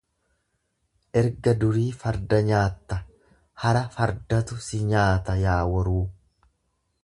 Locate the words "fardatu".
3.99-4.61